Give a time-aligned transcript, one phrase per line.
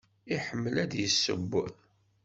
[0.35, 1.51] Iḥemmel ad yesseww?